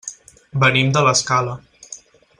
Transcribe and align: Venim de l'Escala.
Venim 0.63 0.89
de 0.95 1.05
l'Escala. 1.09 1.55